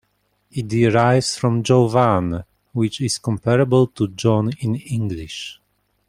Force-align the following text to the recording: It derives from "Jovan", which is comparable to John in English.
It 0.49 0.67
derives 0.67 1.37
from 1.37 1.61
"Jovan", 1.61 2.43
which 2.73 2.99
is 3.01 3.19
comparable 3.19 3.85
to 3.85 4.07
John 4.07 4.51
in 4.59 4.73
English. 4.75 5.59